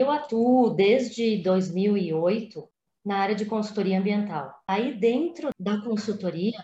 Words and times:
Eu 0.00 0.10
atuo 0.10 0.70
desde 0.70 1.36
2008 1.42 2.66
na 3.04 3.18
área 3.18 3.34
de 3.34 3.44
consultoria 3.44 3.98
ambiental. 3.98 4.50
Aí, 4.66 4.98
dentro 4.98 5.50
da 5.58 5.78
consultoria, 5.82 6.56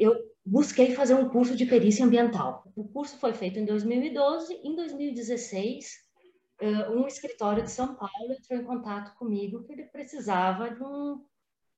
eu 0.00 0.16
busquei 0.44 0.92
fazer 0.92 1.14
um 1.14 1.28
curso 1.28 1.54
de 1.54 1.64
perícia 1.64 2.04
ambiental. 2.04 2.64
O 2.74 2.82
curso 2.82 3.16
foi 3.18 3.32
feito 3.32 3.60
em 3.60 3.64
2012. 3.64 4.52
Em 4.64 4.74
2016, 4.74 5.92
um 6.90 7.06
escritório 7.06 7.62
de 7.62 7.70
São 7.70 7.94
Paulo 7.94 8.32
entrou 8.32 8.58
em 8.58 8.64
contato 8.64 9.16
comigo 9.16 9.62
que 9.62 9.72
ele 9.72 9.84
precisava 9.84 10.68
de 10.68 10.82
um, 10.82 11.24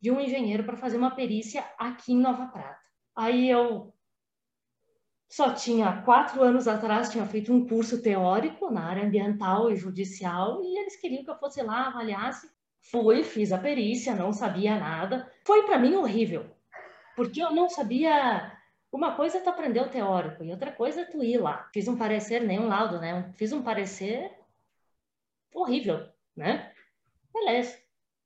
de 0.01 0.11
um 0.11 0.19
engenheiro 0.19 0.65
para 0.65 0.79
fazer 0.79 0.97
uma 0.97 1.15
perícia 1.15 1.63
aqui 1.79 2.15
em 2.15 2.19
Nova 2.19 2.47
Prata. 2.47 2.81
Aí 3.15 3.51
eu 3.51 3.93
só 5.29 5.53
tinha 5.53 6.01
quatro 6.03 6.43
anos 6.43 6.67
atrás 6.67 7.11
tinha 7.11 7.27
feito 7.27 7.53
um 7.53 7.67
curso 7.69 8.01
teórico 8.01 8.71
na 8.71 8.87
área 8.87 9.05
ambiental 9.05 9.71
e 9.71 9.77
judicial 9.77 10.63
e 10.65 10.79
eles 10.79 10.97
queriam 10.97 11.23
que 11.23 11.31
eu 11.31 11.39
fosse 11.39 11.63
lá 11.63 11.87
avaliasse. 11.87 12.51
Fui, 12.81 13.23
fiz 13.23 13.53
a 13.53 13.59
perícia, 13.59 14.15
não 14.15 14.33
sabia 14.33 14.79
nada. 14.79 15.31
Foi 15.45 15.65
para 15.65 15.79
mim 15.79 15.95
horrível, 15.95 16.47
porque 17.15 17.43
eu 17.43 17.51
não 17.51 17.69
sabia. 17.69 18.57
Uma 18.91 19.15
coisa 19.15 19.37
é 19.37 19.41
tu 19.43 19.51
aprender 19.51 19.81
o 19.81 19.91
teórico 19.91 20.43
e 20.43 20.51
outra 20.51 20.73
coisa 20.73 21.03
é 21.03 21.05
tu 21.05 21.23
ir 21.23 21.37
lá. 21.37 21.69
Fiz 21.75 21.87
um 21.87 21.97
parecer, 21.99 22.41
nem 22.41 22.59
um 22.59 22.69
laudo, 22.69 22.99
né? 22.99 23.31
Fiz 23.37 23.53
um 23.53 23.63
parecer 23.63 24.33
horrível, 25.53 26.09
né? 26.35 26.73
Beleza, 27.35 27.79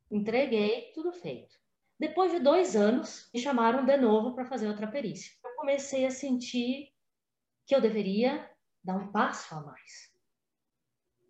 entreguei, 0.08 0.92
tudo 0.94 1.12
feito. 1.12 1.56
Depois 1.98 2.30
de 2.30 2.38
dois 2.38 2.76
anos, 2.76 3.28
me 3.34 3.40
chamaram 3.40 3.84
de 3.84 3.96
novo 3.96 4.34
para 4.34 4.44
fazer 4.44 4.68
outra 4.68 4.86
perícia. 4.86 5.32
Eu 5.44 5.56
comecei 5.56 6.06
a 6.06 6.10
sentir 6.10 6.91
que 7.66 7.74
eu 7.74 7.80
deveria 7.80 8.48
dar 8.82 8.96
um 8.96 9.10
passo 9.10 9.54
a 9.54 9.60
mais. 9.60 10.12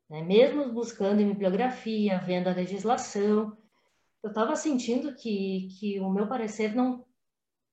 Né? 0.09 0.23
Mesmo 0.23 0.73
buscando 0.73 1.21
em 1.21 1.29
bibliografia, 1.29 2.19
vendo 2.19 2.49
a 2.49 2.55
legislação, 2.55 3.57
eu 4.23 4.29
estava 4.29 4.55
sentindo 4.55 5.15
que, 5.15 5.69
que 5.79 6.01
o 6.01 6.11
meu 6.11 6.29
parecer 6.29 6.75
não, 6.75 7.05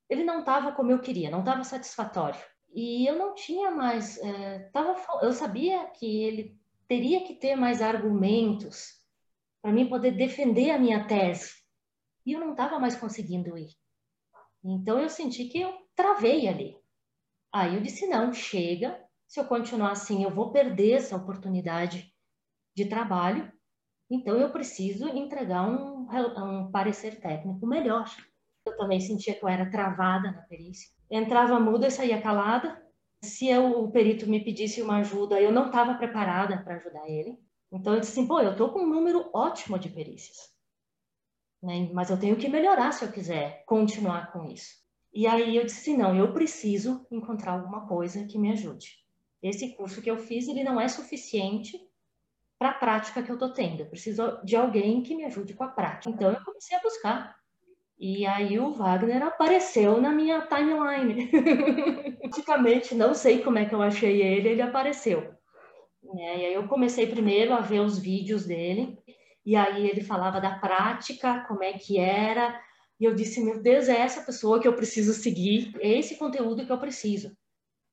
ele 0.09 0.23
não 0.23 0.39
estava 0.39 0.71
como 0.71 0.91
eu 0.91 0.99
queria, 0.99 1.29
não 1.29 1.39
estava 1.39 1.63
satisfatório. 1.63 2.39
E 2.73 3.05
eu 3.07 3.17
não 3.17 3.35
tinha 3.35 3.71
mais, 3.71 4.17
é, 4.19 4.59
tava, 4.71 4.95
eu 5.21 5.31
sabia 5.31 5.87
que 5.87 6.23
ele 6.23 6.59
teria 6.87 7.23
que 7.25 7.35
ter 7.35 7.55
mais 7.55 7.81
argumentos 7.81 8.99
para 9.61 9.71
mim 9.71 9.89
poder 9.89 10.11
defender 10.11 10.71
a 10.71 10.79
minha 10.79 11.05
tese. 11.05 11.53
E 12.25 12.33
eu 12.33 12.39
não 12.39 12.51
estava 12.51 12.79
mais 12.79 12.95
conseguindo 12.95 13.57
ir. 13.57 13.69
Então 14.63 14.99
eu 14.99 15.09
senti 15.09 15.45
que 15.45 15.61
eu 15.61 15.73
travei 15.95 16.47
ali. 16.47 16.77
Aí 17.53 17.75
eu 17.75 17.81
disse: 17.81 18.07
não, 18.07 18.33
chega. 18.33 18.99
Se 19.27 19.39
eu 19.39 19.45
continuar 19.45 19.91
assim, 19.91 20.23
eu 20.23 20.33
vou 20.33 20.51
perder 20.51 20.93
essa 20.93 21.15
oportunidade 21.15 22.11
de 22.75 22.85
trabalho. 22.85 23.51
Então 24.09 24.37
eu 24.37 24.51
preciso 24.51 25.07
entregar 25.07 25.67
um, 25.69 26.07
um 26.09 26.71
parecer 26.71 27.19
técnico 27.19 27.65
melhor. 27.67 28.09
Eu 28.65 28.75
também 28.75 28.99
sentia 28.99 29.35
que 29.35 29.43
eu 29.43 29.49
era 29.49 29.69
travada 29.69 30.31
na 30.31 30.41
perícia. 30.41 30.89
Entrava 31.09 31.59
muda 31.59 31.87
e 31.87 31.91
saía 31.91 32.21
calada. 32.21 32.83
Se 33.23 33.47
eu, 33.47 33.83
o 33.83 33.91
perito 33.91 34.27
me 34.27 34.43
pedisse 34.43 34.81
uma 34.81 34.97
ajuda, 34.97 35.39
eu 35.39 35.51
não 35.51 35.67
estava 35.67 35.95
preparada 35.95 36.63
para 36.63 36.75
ajudar 36.75 37.07
ele. 37.09 37.37
Então 37.71 37.93
eu 37.93 37.99
disse 37.99 38.13
assim, 38.13 38.27
pô, 38.27 38.39
eu 38.39 38.51
estou 38.51 38.71
com 38.71 38.79
um 38.81 38.89
número 38.89 39.29
ótimo 39.33 39.77
de 39.77 39.89
perícias. 39.89 40.37
Né? 41.61 41.89
Mas 41.93 42.09
eu 42.09 42.19
tenho 42.19 42.37
que 42.37 42.47
melhorar 42.47 42.91
se 42.91 43.03
eu 43.03 43.11
quiser 43.11 43.63
continuar 43.65 44.31
com 44.31 44.45
isso. 44.45 44.69
E 45.13 45.25
aí 45.25 45.55
eu 45.55 45.65
disse, 45.65 45.97
não, 45.97 46.15
eu 46.15 46.31
preciso 46.33 47.05
encontrar 47.11 47.53
alguma 47.53 47.87
coisa 47.87 48.25
que 48.25 48.37
me 48.37 48.51
ajude. 48.51 48.99
Esse 49.41 49.75
curso 49.75 50.01
que 50.01 50.09
eu 50.09 50.17
fiz, 50.17 50.47
ele 50.47 50.63
não 50.63 50.79
é 50.79 50.87
suficiente 50.87 51.79
para 52.57 52.69
a 52.69 52.73
prática 52.73 53.23
que 53.23 53.31
eu 53.31 53.35
estou 53.35 53.51
tendo. 53.51 53.81
Eu 53.81 53.89
preciso 53.89 54.39
de 54.43 54.55
alguém 54.55 55.01
que 55.01 55.15
me 55.15 55.25
ajude 55.25 55.53
com 55.53 55.63
a 55.63 55.69
prática. 55.69 56.09
Então 56.09 56.29
eu 56.31 56.43
comecei 56.43 56.77
a 56.77 56.81
buscar. 56.81 57.39
E 57.97 58.25
aí 58.25 58.59
o 58.59 58.71
Wagner 58.71 59.23
apareceu 59.23 59.99
na 59.99 60.11
minha 60.11 60.41
timeline. 60.47 61.29
Praticamente 62.19 62.95
não 62.95 63.13
sei 63.13 63.41
como 63.41 63.57
é 63.57 63.65
que 63.65 63.73
eu 63.73 63.81
achei 63.81 64.21
ele, 64.21 64.49
ele 64.49 64.61
apareceu. 64.61 65.33
E 66.15 66.21
aí 66.21 66.53
eu 66.53 66.67
comecei 66.67 67.07
primeiro 67.07 67.53
a 67.53 67.59
ver 67.59 67.81
os 67.81 67.99
vídeos 67.99 68.45
dele, 68.45 68.97
e 69.45 69.55
aí 69.55 69.87
ele 69.87 70.01
falava 70.01 70.39
da 70.39 70.57
prática, 70.57 71.45
como 71.47 71.63
é 71.63 71.73
que 71.73 71.99
era, 71.99 72.59
e 72.99 73.05
eu 73.05 73.15
disse, 73.15 73.41
meu 73.41 73.61
Deus, 73.61 73.87
é 73.87 73.97
essa 73.97 74.21
pessoa 74.21 74.59
que 74.59 74.67
eu 74.67 74.75
preciso 74.75 75.13
seguir, 75.13 75.71
é 75.79 75.97
esse 75.97 76.17
conteúdo 76.17 76.65
que 76.65 76.71
eu 76.71 76.77
preciso. 76.77 77.31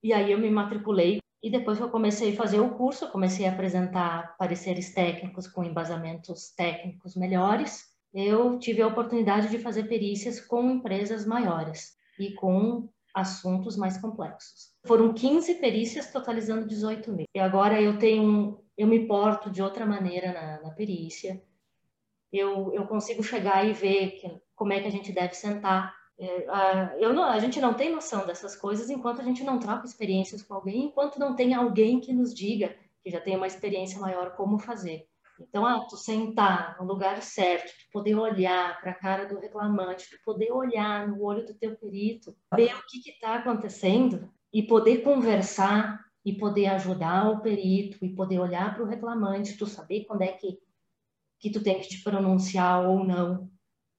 E 0.02 0.12
aí 0.12 0.32
eu 0.32 0.38
me 0.38 0.50
matriculei 0.50 1.20
e 1.42 1.48
depois 1.50 1.78
eu 1.78 1.88
comecei 1.88 2.32
a 2.32 2.36
fazer 2.36 2.58
o 2.58 2.74
curso, 2.74 3.10
comecei 3.10 3.46
a 3.46 3.52
apresentar 3.52 4.36
pareceres 4.36 4.92
técnicos 4.92 5.46
com 5.46 5.62
embasamentos 5.62 6.50
técnicos 6.56 7.14
melhores. 7.14 7.84
Eu 8.12 8.58
tive 8.58 8.82
a 8.82 8.86
oportunidade 8.88 9.48
de 9.48 9.58
fazer 9.58 9.84
perícias 9.84 10.40
com 10.40 10.70
empresas 10.70 11.24
maiores 11.24 11.96
e 12.18 12.32
com 12.32 12.88
assuntos 13.14 13.76
mais 13.76 13.96
complexos. 13.98 14.72
Foram 14.84 15.14
15 15.14 15.54
perícias, 15.54 16.10
totalizando 16.10 16.66
18 16.66 17.12
mil. 17.12 17.26
E 17.34 17.38
agora 17.38 17.80
eu 17.80 17.98
tenho, 17.98 18.60
eu 18.76 18.86
me 18.86 19.06
porto 19.06 19.50
de 19.50 19.62
outra 19.62 19.86
maneira 19.86 20.32
na, 20.32 20.62
na 20.62 20.70
perícia. 20.70 21.40
Eu, 22.32 22.74
eu 22.74 22.86
consigo 22.86 23.22
chegar 23.22 23.64
e 23.64 23.72
ver 23.72 24.10
que 24.12 24.45
como 24.56 24.72
é 24.72 24.80
que 24.80 24.88
a 24.88 24.90
gente 24.90 25.12
deve 25.12 25.34
sentar. 25.34 25.94
É, 26.18 26.96
eu 26.98 27.12
não, 27.12 27.24
a 27.24 27.38
gente 27.38 27.60
não 27.60 27.74
tem 27.74 27.92
noção 27.92 28.26
dessas 28.26 28.56
coisas 28.56 28.88
enquanto 28.88 29.20
a 29.20 29.24
gente 29.24 29.44
não 29.44 29.58
troca 29.58 29.86
experiências 29.86 30.42
com 30.42 30.54
alguém, 30.54 30.86
enquanto 30.86 31.18
não 31.18 31.36
tem 31.36 31.54
alguém 31.54 32.00
que 32.00 32.12
nos 32.12 32.34
diga, 32.34 32.74
que 33.04 33.10
já 33.10 33.20
tem 33.20 33.36
uma 33.36 33.46
experiência 33.46 34.00
maior, 34.00 34.34
como 34.34 34.58
fazer. 34.58 35.06
Então, 35.38 35.66
ah, 35.66 35.86
tu 35.86 35.98
sentar 35.98 36.78
no 36.80 36.86
lugar 36.86 37.22
certo, 37.22 37.66
tu 37.66 37.92
poder 37.92 38.14
olhar 38.14 38.80
para 38.80 38.92
a 38.92 38.94
cara 38.94 39.26
do 39.26 39.38
reclamante, 39.38 40.08
tu 40.08 40.16
poder 40.24 40.50
olhar 40.50 41.06
no 41.06 41.22
olho 41.22 41.44
do 41.44 41.52
teu 41.52 41.76
perito, 41.76 42.34
ver 42.54 42.74
o 42.74 42.86
que 42.86 43.10
está 43.10 43.34
acontecendo 43.34 44.32
e 44.50 44.62
poder 44.62 45.02
conversar 45.02 46.00
e 46.24 46.32
poder 46.32 46.68
ajudar 46.68 47.30
o 47.30 47.40
perito 47.42 48.02
e 48.02 48.14
poder 48.14 48.38
olhar 48.38 48.74
para 48.74 48.82
o 48.82 48.86
reclamante, 48.86 49.58
tu 49.58 49.66
saber 49.66 50.06
quando 50.06 50.22
é 50.22 50.28
que, 50.28 50.58
que 51.38 51.50
tu 51.50 51.62
tem 51.62 51.78
que 51.78 51.88
te 51.88 52.02
pronunciar 52.02 52.88
ou 52.88 53.04
não 53.04 53.50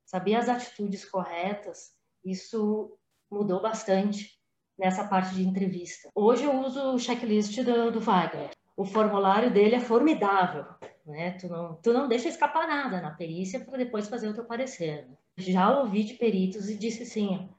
saber 0.08 0.36
as 0.36 0.48
atitudes 0.48 1.04
corretas, 1.04 1.92
isso 2.24 2.98
mudou 3.30 3.62
bastante 3.62 4.40
nessa 4.80 5.06
parte 5.06 5.36
de 5.36 5.44
entrevista. 5.46 6.10
Hoje 6.16 6.46
eu 6.46 6.62
uso 6.62 6.94
o 6.94 7.00
checklist 7.00 7.62
do, 7.62 7.92
do 7.92 8.00
Wagner. 8.00 8.50
O 8.76 8.86
formulário 8.86 9.52
dele 9.52 9.76
é 9.76 9.80
formidável, 9.80 10.66
né? 11.06 11.32
Tu 11.32 11.48
não, 11.50 11.76
tu 11.76 11.92
não 11.92 12.08
deixa 12.08 12.30
escapar 12.30 12.68
nada 12.68 13.02
na 13.02 13.12
perícia 13.12 13.60
para 13.60 13.78
depois 13.78 14.08
fazer 14.08 14.30
o 14.30 14.34
teu 14.34 14.46
parecer. 14.46 15.08
Né? 15.08 15.18
Já 15.38 15.78
ouvi 15.78 16.04
de 16.04 16.14
peritos 16.14 16.70
e 16.70 16.78
disse 16.78 17.04
assim, 17.04 17.50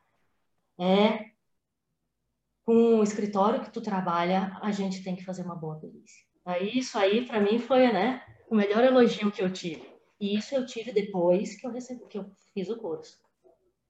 é 0.79 1.29
com 2.65 2.99
o 2.99 3.03
escritório 3.03 3.61
que 3.61 3.71
tu 3.71 3.81
trabalha, 3.81 4.59
a 4.63 4.71
gente 4.71 5.03
tem 5.03 5.17
que 5.17 5.25
fazer 5.25 5.43
uma 5.43 5.57
boa 5.57 5.79
perícia. 5.79 6.25
Aí 6.47 6.79
isso 6.79 6.97
aí 6.99 7.27
para 7.27 7.41
mim 7.41 7.59
foi, 7.59 7.93
né, 7.93 8.23
o 8.49 8.55
melhor 8.55 8.83
elogio 8.85 9.31
que 9.31 9.43
eu 9.43 9.53
tive. 9.53 9.98
E 10.21 10.37
isso 10.37 10.55
eu 10.55 10.67
tive 10.67 10.93
depois 10.93 11.55
que 11.55 11.67
eu 11.67 11.71
recebi, 11.71 12.05
que 12.07 12.19
eu 12.19 12.31
fiz 12.53 12.69
o 12.69 12.77
curso. 12.77 13.19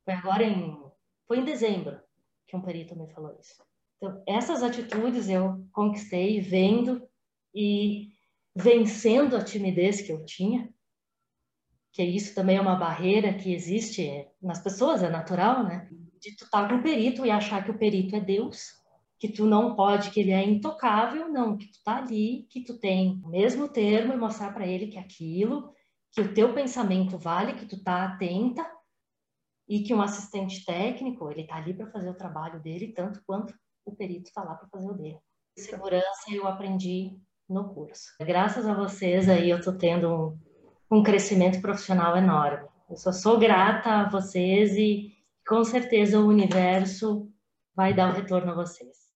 Foi 0.04 0.14
agora 0.14 0.44
em, 0.44 0.78
foi 1.26 1.38
em 1.38 1.44
dezembro 1.44 2.00
que 2.46 2.56
um 2.56 2.62
perito 2.62 2.96
me 2.96 3.08
falou 3.08 3.36
isso. 3.40 3.62
Então, 3.96 4.22
essas 4.26 4.62
atitudes 4.62 5.28
eu 5.28 5.66
conquistei 5.72 6.40
vendo 6.40 7.06
e 7.54 8.08
vencendo 8.54 9.36
a 9.36 9.44
timidez 9.44 10.00
que 10.00 10.12
eu 10.12 10.24
tinha, 10.24 10.72
que 11.92 12.02
isso 12.02 12.34
também 12.34 12.56
é 12.56 12.60
uma 12.60 12.76
barreira 12.76 13.34
que 13.34 13.52
existe 13.52 14.26
nas 14.40 14.60
pessoas, 14.60 15.02
é 15.02 15.10
natural, 15.10 15.64
né? 15.64 15.88
De 16.20 16.36
tu 16.36 16.44
estar 16.44 16.62
tá 16.62 16.68
com 16.68 16.76
o 16.76 16.82
perito 16.82 17.24
e 17.24 17.30
achar 17.30 17.64
que 17.64 17.70
o 17.70 17.78
perito 17.78 18.14
é 18.14 18.20
Deus, 18.20 18.78
que 19.18 19.28
tu 19.28 19.46
não 19.46 19.74
pode, 19.74 20.10
que 20.10 20.20
ele 20.20 20.30
é 20.30 20.44
intocável, 20.44 21.28
não, 21.28 21.56
que 21.56 21.66
tu 21.66 21.82
tá 21.82 21.96
ali, 21.96 22.46
que 22.50 22.62
tu 22.62 22.78
tem 22.78 23.20
o 23.24 23.28
mesmo 23.28 23.68
termo 23.68 24.12
e 24.12 24.16
mostrar 24.16 24.52
para 24.52 24.66
ele 24.66 24.86
que 24.86 24.98
aquilo 24.98 25.72
que 26.12 26.20
o 26.20 26.34
teu 26.34 26.54
pensamento 26.54 27.18
vale, 27.18 27.54
que 27.54 27.66
tu 27.66 27.82
tá 27.82 28.04
atenta 28.04 28.68
e 29.68 29.82
que 29.82 29.94
um 29.94 30.00
assistente 30.00 30.64
técnico, 30.64 31.30
ele 31.30 31.46
tá 31.46 31.56
ali 31.56 31.74
para 31.74 31.90
fazer 31.90 32.08
o 32.08 32.14
trabalho 32.14 32.60
dele 32.60 32.92
tanto 32.92 33.22
quanto 33.26 33.54
o 33.84 33.94
perito 33.94 34.28
está 34.28 34.42
lá 34.42 34.54
para 34.54 34.68
fazer 34.68 34.90
o 34.90 34.94
dele. 34.94 35.18
Segurança 35.58 36.30
eu 36.30 36.46
aprendi 36.46 37.18
no 37.48 37.72
curso. 37.74 38.04
Graças 38.20 38.66
a 38.66 38.74
vocês 38.74 39.28
aí 39.28 39.50
eu 39.50 39.60
tô 39.60 39.72
tendo 39.72 40.38
um, 40.90 40.98
um 40.98 41.02
crescimento 41.02 41.60
profissional 41.60 42.16
enorme. 42.16 42.68
Eu 42.88 42.96
só 42.96 43.12
sou 43.12 43.38
grata 43.38 43.90
a 43.90 44.08
vocês 44.08 44.76
e 44.76 45.12
com 45.46 45.62
certeza 45.64 46.18
o 46.18 46.26
universo 46.26 47.30
vai 47.74 47.94
dar 47.94 48.10
o 48.10 48.12
retorno 48.14 48.52
a 48.52 48.54
vocês. 48.54 49.07